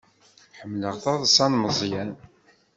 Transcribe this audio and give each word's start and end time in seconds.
Ḥemmleɣ 0.59 0.95
taḍsa 1.03 1.45
n 1.47 1.53
Meẓyan. 1.61 2.11